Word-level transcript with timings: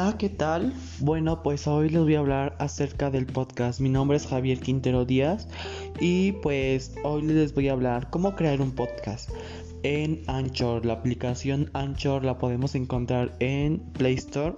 Hola, 0.00 0.16
¿qué 0.16 0.28
tal? 0.28 0.72
Bueno, 1.00 1.42
pues 1.42 1.66
hoy 1.66 1.88
les 1.90 2.00
voy 2.02 2.14
a 2.14 2.20
hablar 2.20 2.54
acerca 2.60 3.10
del 3.10 3.26
podcast. 3.26 3.80
Mi 3.80 3.88
nombre 3.88 4.16
es 4.16 4.28
Javier 4.28 4.60
Quintero 4.60 5.04
Díaz 5.04 5.48
y 5.98 6.32
pues 6.40 6.94
hoy 7.02 7.22
les 7.22 7.52
voy 7.52 7.68
a 7.68 7.72
hablar 7.72 8.08
cómo 8.08 8.36
crear 8.36 8.60
un 8.60 8.70
podcast 8.70 9.28
en 9.82 10.22
Anchor. 10.28 10.86
La 10.86 10.92
aplicación 10.92 11.68
Anchor 11.72 12.24
la 12.24 12.38
podemos 12.38 12.76
encontrar 12.76 13.34
en 13.40 13.80
Play 13.94 14.14
Store 14.14 14.54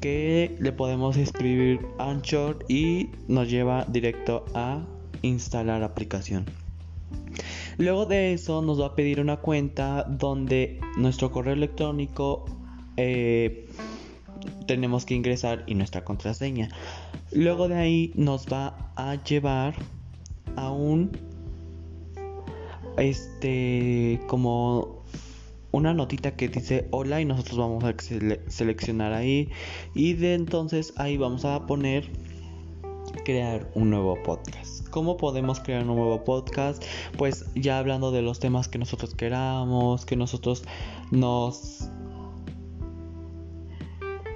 que 0.00 0.56
le 0.58 0.72
podemos 0.72 1.16
escribir 1.16 1.86
Anchor 2.00 2.58
y 2.68 3.08
nos 3.28 3.48
lleva 3.48 3.84
directo 3.84 4.46
a 4.54 4.82
instalar 5.22 5.84
aplicación. 5.84 6.44
Luego 7.78 8.04
de 8.04 8.32
eso 8.32 8.62
nos 8.62 8.80
va 8.80 8.86
a 8.86 8.94
pedir 8.96 9.20
una 9.20 9.36
cuenta 9.36 10.02
donde 10.02 10.80
nuestro 10.96 11.30
correo 11.30 11.54
electrónico 11.54 12.46
eh, 12.96 13.68
tenemos 14.66 15.04
que 15.04 15.14
ingresar 15.14 15.64
y 15.66 15.74
nuestra 15.74 16.04
contraseña. 16.04 16.68
Luego 17.32 17.68
de 17.68 17.76
ahí 17.76 18.12
nos 18.14 18.46
va 18.46 18.92
a 18.96 19.22
llevar 19.22 19.74
a 20.56 20.70
un 20.70 21.10
este 22.96 24.20
como 24.26 25.04
una 25.72 25.94
notita 25.94 26.36
que 26.36 26.48
dice 26.48 26.88
hola 26.90 27.20
y 27.20 27.24
nosotros 27.24 27.56
vamos 27.56 27.84
a 27.84 27.94
seleccionar 28.48 29.12
ahí 29.12 29.48
y 29.94 30.14
de 30.14 30.34
entonces 30.34 30.92
ahí 30.96 31.16
vamos 31.16 31.44
a 31.44 31.66
poner 31.66 32.10
crear 33.24 33.70
un 33.74 33.90
nuevo 33.90 34.20
podcast. 34.22 34.88
¿Cómo 34.88 35.16
podemos 35.16 35.60
crear 35.60 35.82
un 35.82 35.96
nuevo 35.96 36.24
podcast? 36.24 36.82
Pues 37.16 37.46
ya 37.54 37.78
hablando 37.78 38.10
de 38.10 38.22
los 38.22 38.40
temas 38.40 38.68
que 38.68 38.78
nosotros 38.78 39.14
queramos, 39.14 40.04
que 40.04 40.16
nosotros 40.16 40.64
nos 41.10 41.88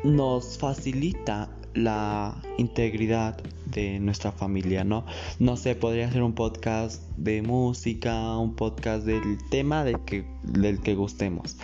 nos 0.05 0.59
facilita 0.59 1.49
la 1.75 2.41
integridad 2.59 3.43
de 3.67 3.99
nuestra 3.99 4.31
familia, 4.31 4.85
¿no? 4.85 5.05
No 5.41 5.57
sé, 5.57 5.75
podría 5.75 6.11
ser 6.13 6.23
un 6.23 6.35
podcast 6.35 7.03
de 7.17 7.43
música, 7.43 8.39
un 8.39 8.55
podcast 8.55 9.05
del 9.05 9.39
tema 9.51 9.83
del 9.83 9.99
que, 10.05 10.25
del 10.45 10.81
que 10.81 10.95
gustemos. 10.95 11.57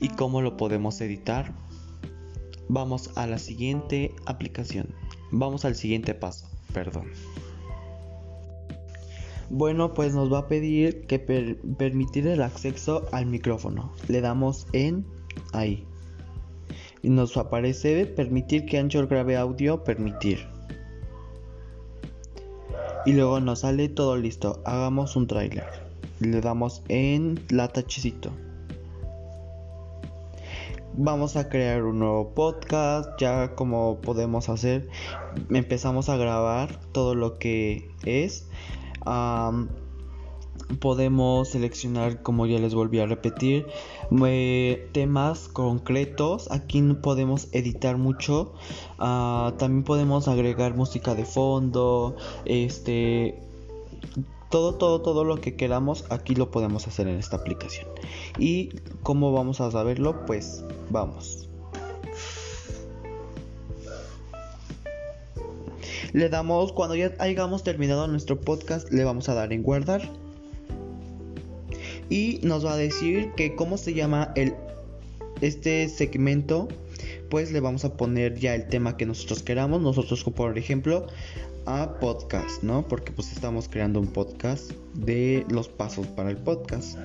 ¿Y 0.00 0.08
cómo 0.10 0.42
lo 0.42 0.56
podemos 0.56 1.00
editar? 1.00 1.52
Vamos 2.68 3.10
a 3.16 3.26
la 3.26 3.38
siguiente 3.38 4.14
aplicación. 4.26 4.88
Vamos 5.32 5.64
al 5.64 5.74
siguiente 5.74 6.14
paso, 6.14 6.48
perdón. 6.72 7.10
Bueno, 9.48 9.94
pues 9.94 10.14
nos 10.14 10.32
va 10.32 10.40
a 10.40 10.48
pedir 10.48 11.06
que 11.06 11.18
permitir 11.18 12.26
el 12.26 12.42
acceso 12.42 13.06
al 13.12 13.26
micrófono. 13.26 13.92
Le 14.08 14.20
damos 14.20 14.66
en 14.72 15.06
ahí 15.52 15.86
nos 17.10 17.36
aparece 17.36 18.06
permitir 18.06 18.66
que 18.66 18.78
Anchor 18.78 19.06
grabe 19.06 19.36
audio, 19.36 19.84
permitir. 19.84 20.46
Y 23.04 23.12
luego 23.12 23.38
nos 23.40 23.60
sale 23.60 23.88
todo 23.88 24.16
listo. 24.16 24.60
Hagamos 24.64 25.14
un 25.14 25.26
tráiler. 25.26 25.66
Le 26.18 26.40
damos 26.40 26.82
en 26.88 27.40
la 27.50 27.68
tachecito. 27.68 28.32
Vamos 30.94 31.36
a 31.36 31.48
crear 31.48 31.84
un 31.84 31.98
nuevo 32.00 32.34
podcast. 32.34 33.10
Ya 33.20 33.54
como 33.54 34.00
podemos 34.00 34.48
hacer, 34.48 34.88
empezamos 35.50 36.08
a 36.08 36.16
grabar 36.16 36.80
todo 36.92 37.14
lo 37.14 37.38
que 37.38 37.88
es 38.04 38.48
podemos 40.80 41.48
seleccionar 41.48 42.22
como 42.22 42.46
ya 42.46 42.58
les 42.58 42.74
volví 42.74 42.98
a 43.00 43.06
repetir 43.06 43.66
eh, 44.24 44.88
temas 44.92 45.48
concretos. 45.48 46.50
Aquí 46.50 46.82
podemos 47.02 47.48
editar 47.52 47.96
mucho. 47.96 48.52
Ah, 48.98 49.54
también 49.58 49.84
podemos 49.84 50.28
agregar 50.28 50.74
música 50.74 51.14
de 51.14 51.24
fondo 51.24 52.16
este 52.44 53.38
todo 54.50 54.76
todo 54.76 55.02
todo 55.02 55.24
lo 55.24 55.40
que 55.40 55.56
queramos 55.56 56.04
aquí 56.08 56.36
lo 56.36 56.50
podemos 56.50 56.86
hacer 56.86 57.08
en 57.08 57.18
esta 57.18 57.36
aplicación. 57.36 57.86
Y 58.38 58.70
cómo 59.02 59.32
vamos 59.32 59.60
a 59.60 59.70
saberlo 59.70 60.24
pues 60.26 60.64
vamos. 60.90 61.48
Le 66.12 66.28
damos 66.28 66.72
cuando 66.72 66.94
ya 66.94 67.12
hayamos 67.18 67.62
terminado 67.62 68.06
nuestro 68.08 68.40
podcast 68.40 68.90
le 68.90 69.04
vamos 69.04 69.28
a 69.28 69.34
dar 69.34 69.52
en 69.52 69.62
guardar 69.62 70.08
y 72.08 72.40
nos 72.42 72.64
va 72.64 72.74
a 72.74 72.76
decir 72.76 73.32
que 73.36 73.54
cómo 73.54 73.78
se 73.78 73.94
llama 73.94 74.32
el 74.36 74.54
este 75.40 75.88
segmento 75.88 76.68
pues 77.28 77.52
le 77.52 77.60
vamos 77.60 77.84
a 77.84 77.96
poner 77.96 78.38
ya 78.38 78.54
el 78.54 78.68
tema 78.68 78.96
que 78.96 79.04
nosotros 79.04 79.42
queramos 79.42 79.82
nosotros 79.82 80.24
por 80.24 80.56
ejemplo 80.56 81.06
a 81.66 81.98
podcast 82.00 82.62
no 82.62 82.86
porque 82.88 83.12
pues 83.12 83.32
estamos 83.32 83.68
creando 83.68 84.00
un 84.00 84.06
podcast 84.06 84.70
de 84.94 85.44
los 85.50 85.68
pasos 85.68 86.06
para 86.06 86.30
el 86.30 86.36
podcast. 86.36 86.96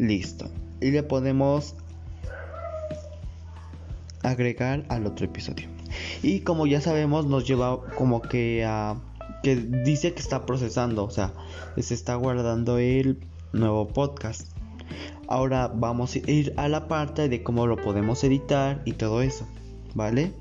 Listo. 0.00 0.48
Y 0.80 0.90
le 0.92 1.02
podemos 1.02 1.74
agregar 4.22 4.84
al 4.88 5.06
otro 5.06 5.26
episodio. 5.26 5.68
Y 6.22 6.40
como 6.40 6.66
ya 6.66 6.80
sabemos 6.80 7.26
nos 7.26 7.46
lleva 7.46 7.84
como 7.96 8.22
que 8.22 8.64
a 8.64 8.96
que 9.42 9.56
dice 9.56 10.12
que 10.12 10.20
está 10.20 10.46
procesando, 10.46 11.04
o 11.04 11.10
sea, 11.10 11.32
se 11.78 11.94
está 11.94 12.14
guardando 12.14 12.78
el 12.78 13.18
nuevo 13.52 13.88
podcast. 13.88 14.48
Ahora 15.28 15.68
vamos 15.68 16.16
a 16.16 16.30
ir 16.30 16.52
a 16.56 16.68
la 16.68 16.88
parte 16.88 17.28
de 17.28 17.42
cómo 17.42 17.66
lo 17.66 17.76
podemos 17.76 18.22
editar 18.24 18.82
y 18.84 18.92
todo 18.92 19.22
eso, 19.22 19.46
¿vale? 19.94 20.32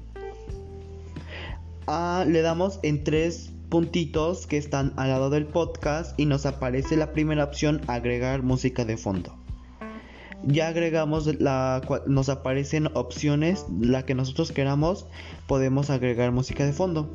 Ah, 1.87 2.25
le 2.27 2.41
damos 2.41 2.79
en 2.83 3.03
tres 3.03 3.51
puntitos 3.69 4.47
que 4.47 4.57
están 4.57 4.93
al 4.97 5.09
lado 5.09 5.29
del 5.29 5.45
podcast 5.45 6.19
y 6.19 6.25
nos 6.25 6.45
aparece 6.45 6.97
la 6.97 7.13
primera 7.13 7.43
opción 7.43 7.81
agregar 7.87 8.41
música 8.41 8.83
de 8.85 8.97
fondo. 8.97 9.35
Ya 10.43 10.69
agregamos 10.69 11.39
la 11.39 11.81
nos 12.07 12.29
aparecen 12.29 12.87
opciones, 12.93 13.65
la 13.81 14.05
que 14.05 14.15
nosotros 14.15 14.51
queramos, 14.51 15.05
podemos 15.47 15.89
agregar 15.89 16.31
música 16.31 16.65
de 16.65 16.73
fondo 16.73 17.11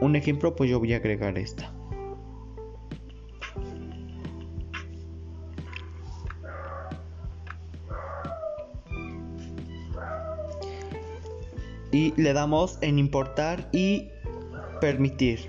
un 0.00 0.16
ejemplo, 0.16 0.54
pues 0.54 0.70
yo 0.70 0.78
voy 0.78 0.92
a 0.92 0.96
agregar 0.96 1.36
esta. 1.38 1.72
Y 11.92 12.12
le 12.20 12.32
damos 12.32 12.78
en 12.80 12.98
importar 12.98 13.68
y 13.72 14.08
permitir. 14.80 15.48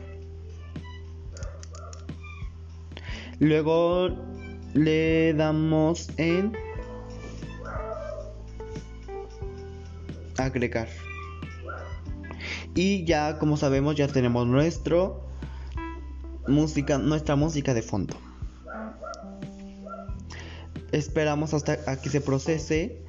Luego 3.40 4.10
le 4.74 5.34
damos 5.34 6.10
en 6.18 6.54
agregar. 10.38 10.88
Y 12.76 13.06
ya 13.06 13.40
como 13.40 13.56
sabemos 13.56 13.96
ya 13.96 14.08
tenemos 14.08 14.46
nuestro 14.46 15.26
música, 16.48 16.98
nuestra 16.98 17.36
música 17.36 17.74
de 17.74 17.82
fondo. 17.82 18.16
Esperamos 20.92 21.54
hasta 21.54 22.00
que 22.02 22.10
se 22.10 22.22
procese 22.22 23.02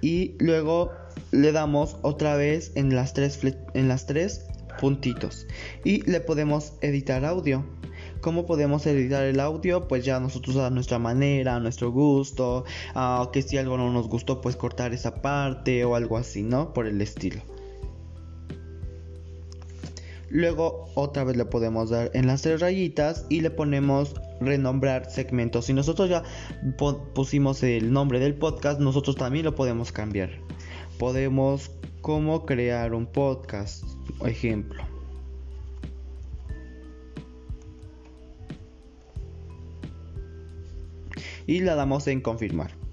y 0.00 0.34
luego 0.38 0.92
le 1.32 1.52
damos 1.52 1.96
otra 2.02 2.36
vez 2.36 2.72
en 2.74 2.94
las 2.94 3.14
tres 3.14 3.40
en 3.74 3.88
las 3.88 4.06
tres 4.06 4.46
puntitos 4.78 5.46
y 5.84 6.02
le 6.10 6.20
podemos 6.20 6.74
editar 6.82 7.24
audio. 7.24 7.64
¿Cómo 8.20 8.46
podemos 8.46 8.86
editar 8.86 9.24
el 9.24 9.40
audio? 9.40 9.88
Pues 9.88 10.04
ya 10.04 10.18
nosotros 10.20 10.56
a 10.56 10.70
nuestra 10.70 10.98
manera, 10.98 11.56
a 11.56 11.60
nuestro 11.60 11.90
gusto, 11.92 12.64
que 13.32 13.42
si 13.42 13.56
algo 13.56 13.76
no 13.76 13.92
nos 13.92 14.08
gustó, 14.08 14.40
pues 14.40 14.56
cortar 14.56 14.92
esa 14.94 15.22
parte 15.22 15.84
o 15.84 15.94
algo 15.94 16.16
así, 16.16 16.42
¿no? 16.42 16.72
Por 16.72 16.86
el 16.86 17.00
estilo. 17.00 17.40
Luego 20.36 20.90
otra 20.92 21.24
vez 21.24 21.34
le 21.34 21.46
podemos 21.46 21.88
dar 21.88 22.10
en 22.12 22.26
las 22.26 22.42
tres 22.42 22.60
rayitas 22.60 23.24
y 23.30 23.40
le 23.40 23.50
ponemos 23.50 24.14
renombrar 24.38 25.10
segmentos. 25.10 25.64
Si 25.64 25.72
nosotros 25.72 26.10
ya 26.10 26.24
pusimos 27.14 27.62
el 27.62 27.90
nombre 27.90 28.20
del 28.20 28.34
podcast, 28.34 28.78
nosotros 28.78 29.16
también 29.16 29.46
lo 29.46 29.54
podemos 29.54 29.92
cambiar. 29.92 30.28
Podemos 30.98 31.70
cómo 32.02 32.44
crear 32.44 32.92
un 32.92 33.06
podcast, 33.06 33.84
ejemplo. 34.26 34.84
Y 41.46 41.60
le 41.60 41.74
damos 41.74 42.06
en 42.08 42.20
confirmar. 42.20 42.85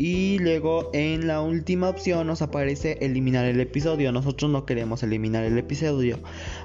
Y 0.00 0.38
luego 0.38 0.88
en 0.94 1.26
la 1.26 1.42
última 1.42 1.90
opción 1.90 2.26
nos 2.26 2.40
aparece 2.40 2.96
eliminar 3.02 3.44
el 3.44 3.60
episodio. 3.60 4.12
Nosotros 4.12 4.50
no 4.50 4.64
queremos 4.64 5.02
eliminar 5.02 5.44
el 5.44 5.58
episodio. 5.58 6.18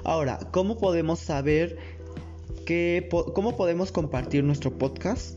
Ahora, 0.04 0.38
¿cómo 0.52 0.78
podemos 0.78 1.18
saber 1.18 1.76
que, 2.64 3.06
cómo 3.34 3.54
podemos 3.56 3.92
compartir 3.92 4.42
nuestro 4.42 4.78
podcast? 4.78 5.36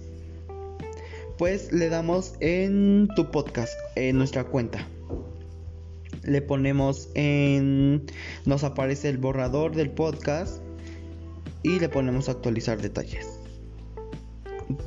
pues 1.39 1.71
le 1.71 1.87
damos 1.87 2.33
en 2.41 3.07
tu 3.15 3.31
podcast, 3.31 3.71
en 3.95 4.17
nuestra 4.17 4.43
cuenta. 4.43 4.85
Le 6.23 6.41
ponemos 6.41 7.09
en... 7.15 8.05
Nos 8.45 8.65
aparece 8.65 9.07
el 9.07 9.17
borrador 9.17 9.73
del 9.73 9.89
podcast 9.89 10.61
y 11.63 11.79
le 11.79 11.87
ponemos 11.87 12.27
actualizar 12.27 12.81
detalles. 12.81 13.38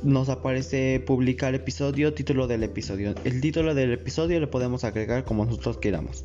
Nos 0.01 0.29
aparece 0.29 1.03
publicar 1.05 1.55
episodio, 1.55 2.13
título 2.13 2.47
del 2.47 2.63
episodio. 2.63 3.13
El 3.25 3.41
título 3.41 3.75
del 3.75 3.91
episodio 3.91 4.39
le 4.39 4.47
podemos 4.47 4.85
agregar 4.85 5.25
como 5.25 5.43
nosotros 5.43 5.77
queramos. 5.77 6.23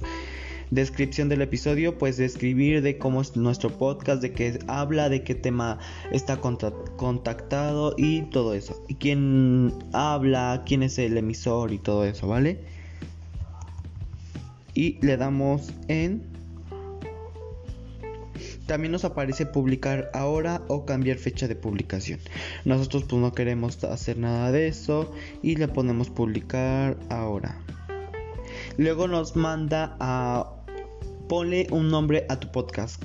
Descripción 0.70 1.28
del 1.28 1.42
episodio, 1.42 1.98
pues 1.98 2.16
describir 2.18 2.82
de 2.82 2.98
cómo 2.98 3.20
es 3.20 3.36
nuestro 3.36 3.70
podcast, 3.70 4.22
de 4.22 4.32
qué 4.32 4.60
habla, 4.68 5.08
de 5.08 5.24
qué 5.24 5.34
tema 5.34 5.80
está 6.12 6.40
contactado 6.40 7.94
y 7.96 8.22
todo 8.30 8.54
eso. 8.54 8.80
Y 8.86 8.94
quién 8.94 9.74
habla, 9.92 10.62
quién 10.64 10.84
es 10.84 10.96
el 10.98 11.16
emisor 11.16 11.72
y 11.72 11.78
todo 11.78 12.04
eso, 12.04 12.28
¿vale? 12.28 12.60
Y 14.74 15.04
le 15.04 15.16
damos 15.16 15.72
en... 15.88 16.37
También 18.68 18.92
nos 18.92 19.06
aparece 19.06 19.46
publicar 19.46 20.10
ahora 20.12 20.60
o 20.68 20.84
cambiar 20.84 21.16
fecha 21.16 21.48
de 21.48 21.56
publicación. 21.56 22.20
Nosotros 22.66 23.04
pues 23.08 23.20
no 23.20 23.32
queremos 23.32 23.82
hacer 23.82 24.18
nada 24.18 24.52
de 24.52 24.68
eso 24.68 25.10
y 25.42 25.56
le 25.56 25.68
ponemos 25.68 26.10
publicar 26.10 26.98
ahora. 27.08 27.58
Luego 28.76 29.08
nos 29.08 29.36
manda 29.36 29.96
a 30.00 30.52
ponle 31.30 31.66
un 31.70 31.90
nombre 31.90 32.26
a 32.28 32.38
tu 32.40 32.52
podcast. 32.52 33.02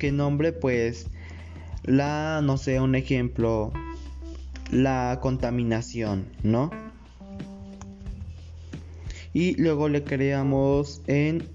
¿Qué 0.00 0.10
nombre? 0.10 0.52
Pues 0.52 1.06
la, 1.84 2.40
no 2.42 2.58
sé, 2.58 2.80
un 2.80 2.96
ejemplo, 2.96 3.72
la 4.72 5.20
contaminación, 5.22 6.26
¿no? 6.42 6.72
Y 9.32 9.54
luego 9.54 9.88
le 9.88 10.02
creamos 10.02 11.00
en 11.06 11.48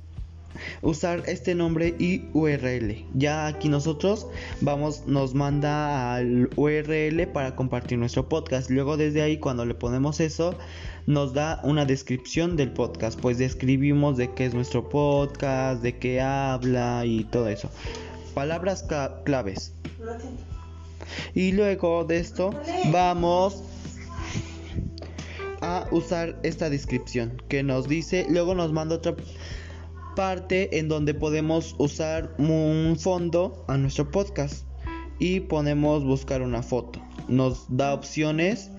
usar 0.81 1.23
este 1.27 1.55
nombre 1.55 1.95
y 1.99 2.23
URL. 2.33 3.05
Ya 3.13 3.47
aquí 3.47 3.69
nosotros 3.69 4.27
vamos, 4.61 5.03
nos 5.07 5.33
manda 5.33 6.15
al 6.15 6.49
URL 6.55 7.27
para 7.27 7.55
compartir 7.55 7.97
nuestro 7.97 8.27
podcast. 8.27 8.69
Luego 8.69 8.97
desde 8.97 9.21
ahí 9.21 9.37
cuando 9.37 9.65
le 9.65 9.75
ponemos 9.75 10.19
eso, 10.19 10.55
nos 11.07 11.33
da 11.33 11.61
una 11.63 11.85
descripción 11.85 12.55
del 12.57 12.71
podcast. 12.71 13.19
Pues 13.19 13.37
describimos 13.37 14.17
de 14.17 14.33
qué 14.33 14.45
es 14.45 14.53
nuestro 14.53 14.89
podcast, 14.89 15.81
de 15.81 15.97
qué 15.97 16.21
habla 16.21 17.03
y 17.05 17.23
todo 17.25 17.47
eso. 17.47 17.69
Palabras 18.33 18.85
claves. 19.23 19.73
Y 21.33 21.51
luego 21.51 22.05
de 22.05 22.19
esto 22.19 22.51
vamos 22.91 23.63
a 25.61 25.87
usar 25.91 26.39
esta 26.43 26.69
descripción 26.69 27.41
que 27.47 27.61
nos 27.61 27.87
dice, 27.87 28.25
luego 28.29 28.55
nos 28.55 28.71
manda 28.71 28.95
otra 28.95 29.15
parte 30.15 30.77
en 30.79 30.87
donde 30.87 31.13
podemos 31.13 31.75
usar 31.77 32.33
un 32.37 32.95
fondo 32.99 33.65
a 33.67 33.77
nuestro 33.77 34.09
podcast 34.09 34.65
y 35.19 35.41
ponemos 35.41 36.03
buscar 36.03 36.41
una 36.41 36.63
foto. 36.63 37.01
Nos 37.27 37.65
da 37.69 37.93
opciones 37.93 38.71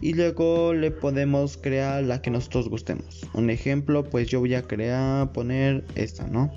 y 0.00 0.14
luego 0.14 0.74
le 0.74 0.90
podemos 0.90 1.56
crear 1.56 2.02
la 2.02 2.20
que 2.22 2.30
nosotros 2.30 2.68
gustemos. 2.68 3.20
Un 3.34 3.50
ejemplo, 3.50 4.04
pues 4.04 4.28
yo 4.28 4.40
voy 4.40 4.54
a 4.54 4.62
crear, 4.62 5.32
poner 5.32 5.84
esta, 5.94 6.26
¿no? 6.26 6.52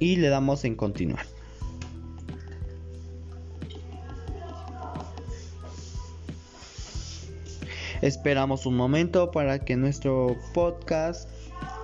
Y 0.00 0.16
le 0.16 0.28
damos 0.28 0.64
en 0.64 0.76
continuar. 0.76 1.24
Esperamos 8.00 8.64
un 8.64 8.76
momento 8.76 9.32
para 9.32 9.58
que 9.58 9.76
nuestro 9.76 10.36
podcast 10.54 11.28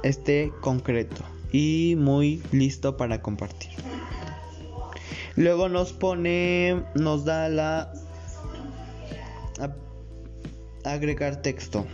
esté 0.05 0.53
concreto 0.61 1.23
y 1.53 1.97
muy 1.99 2.43
listo 2.53 2.97
para 2.97 3.23
compartir. 3.23 3.71
Luego 5.37 5.69
nos 5.69 5.93
pone, 5.93 6.85
nos 6.95 7.25
da 7.25 7.49
la 7.49 7.93
agregar 10.85 11.43
texto. 11.43 11.87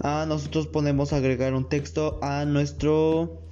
A 0.00 0.26
nosotros 0.26 0.66
podemos 0.66 1.12
agregar 1.12 1.54
un 1.54 1.68
texto 1.68 2.18
a 2.22 2.44
nuestro 2.44 3.42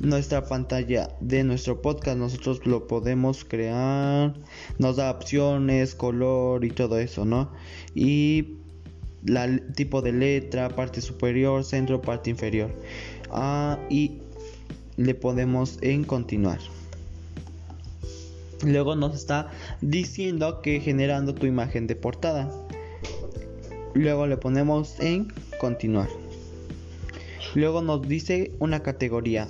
nuestra 0.00 0.44
pantalla 0.44 1.08
de 1.20 1.44
nuestro 1.44 1.80
podcast. 1.82 2.18
Nosotros 2.18 2.66
lo 2.66 2.86
podemos 2.86 3.44
crear. 3.44 4.34
Nos 4.78 4.96
da 4.96 5.10
opciones, 5.10 5.94
color 5.94 6.64
y 6.64 6.70
todo 6.70 6.98
eso, 6.98 7.24
¿no? 7.24 7.52
Y 7.94 8.58
la 9.26 9.58
tipo 9.74 10.02
de 10.02 10.12
letra, 10.12 10.68
parte 10.68 11.00
superior, 11.00 11.64
centro, 11.64 12.00
parte 12.00 12.30
inferior. 12.30 12.70
Ah, 13.30 13.78
y 13.90 14.18
le 14.96 15.14
podemos 15.14 15.78
en 15.82 16.04
continuar. 16.04 16.58
Luego 18.64 18.96
nos 18.96 19.14
está 19.14 19.50
diciendo 19.80 20.62
que 20.62 20.80
generando 20.80 21.34
tu 21.34 21.46
imagen 21.46 21.86
de 21.86 21.96
portada. 21.96 22.50
Luego 23.94 24.26
le 24.26 24.36
ponemos 24.36 24.98
en 25.00 25.28
continuar. 25.60 26.08
Luego 27.54 27.82
nos 27.82 28.06
dice 28.06 28.52
una 28.58 28.82
categoría. 28.82 29.48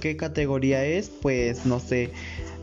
¿Qué 0.00 0.16
categoría 0.16 0.84
es? 0.84 1.08
Pues 1.08 1.66
no 1.66 1.80
sé, 1.80 2.10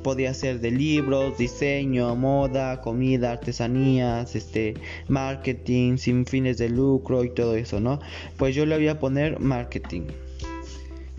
podía 0.05 0.35
ser 0.35 0.59
de 0.59 0.69
libros, 0.69 1.35
diseño, 1.35 2.15
moda, 2.15 2.79
comida, 2.79 3.31
artesanías, 3.31 4.35
este, 4.35 4.75
marketing, 5.07 5.97
sin 5.97 6.27
fines 6.27 6.59
de 6.59 6.69
lucro 6.69 7.23
y 7.23 7.33
todo 7.33 7.55
eso, 7.55 7.79
¿no? 7.79 7.99
Pues 8.37 8.53
yo 8.53 8.67
le 8.67 8.75
voy 8.75 8.87
a 8.87 8.99
poner 8.99 9.39
marketing. 9.39 10.03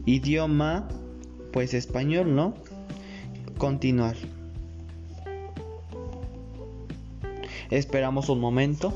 Idioma, 0.04 0.86
pues 1.52 1.74
español, 1.74 2.36
¿no? 2.36 2.54
Continuar. 3.58 4.14
Esperamos 7.70 8.28
un 8.28 8.38
momento. 8.38 8.94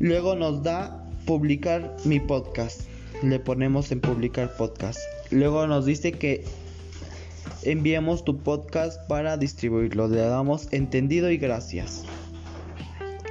Luego 0.00 0.36
nos 0.36 0.62
da 0.62 1.02
publicar 1.24 1.96
mi 2.04 2.20
podcast 2.20 2.95
le 3.22 3.38
ponemos 3.38 3.90
en 3.92 4.00
publicar 4.00 4.56
podcast. 4.56 5.00
Luego 5.30 5.66
nos 5.66 5.86
dice 5.86 6.12
que 6.12 6.44
enviamos 7.62 8.24
tu 8.24 8.38
podcast 8.38 9.00
para 9.08 9.36
distribuirlo. 9.36 10.08
Le 10.08 10.20
damos 10.20 10.72
entendido 10.72 11.30
y 11.30 11.38
gracias. 11.38 12.04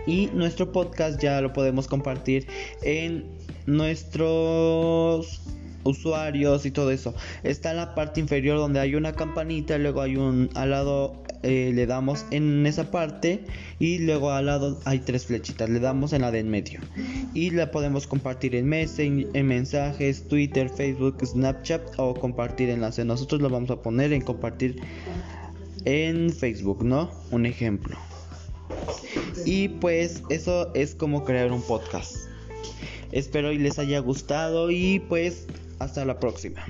Y 0.08 0.28
nuestro 0.34 0.72
podcast 0.72 1.22
ya 1.22 1.42
lo 1.42 1.52
podemos 1.54 1.88
compartir 1.88 2.48
en 2.84 3.26
nuestros 3.66 5.42
usuarios 5.86 6.66
y 6.66 6.72
todo 6.72 6.92
eso. 6.92 7.16
Está 7.44 7.72
en 7.72 7.78
la 7.78 7.96
parte 7.96 8.20
inferior 8.20 8.58
donde 8.58 8.82
hay 8.82 8.96
una 8.96 9.14
campanita, 9.14 9.78
luego 9.78 10.02
hay 10.02 10.18
un 10.18 10.50
al 10.56 10.72
lado 10.72 11.24
eh, 11.44 11.72
le 11.74 11.86
damos 11.86 12.26
en 12.32 12.66
esa 12.66 12.90
parte 12.90 13.46
y 13.78 14.00
luego 14.00 14.32
al 14.32 14.48
lado 14.48 14.80
hay 14.84 15.00
tres 15.00 15.28
flechitas, 15.28 15.70
le 15.70 15.80
damos 15.80 16.12
en 16.12 16.24
la 16.24 16.32
de 16.32 16.40
en 16.40 16.50
medio 16.50 16.80
y 17.36 17.52
la 17.52 17.70
podemos 17.70 18.08
compartir 18.08 18.56
en, 18.56 18.74
en 18.74 19.48
mensajes, 19.48 20.28
Twitter, 20.28 20.70
Facebook, 20.70 21.24
Snapchat 21.24 21.82
o 21.98 22.16
compartir 22.16 22.70
enlace. 22.72 23.06
Nosotros 23.06 23.42
lo 23.42 23.50
vamos 23.50 23.70
a 23.70 23.82
poner 23.82 24.12
en 24.12 24.22
compartir 24.22 24.82
en 25.86 26.32
Facebook, 26.32 26.84
¿no? 26.84 27.12
Un 27.30 27.46
ejemplo. 27.46 27.96
Y 29.46 29.68
pues 29.68 30.24
eso 30.30 30.74
es 30.74 30.96
como 30.96 31.24
crear 31.26 31.52
un 31.52 31.62
podcast. 31.62 32.16
Espero 33.12 33.52
y 33.52 33.60
les 33.60 33.78
haya 33.78 34.00
gustado 34.00 34.72
y 34.72 35.00
pues 35.00 35.46
hasta 35.80 36.06
la 36.06 36.20
próxima. 36.20 36.64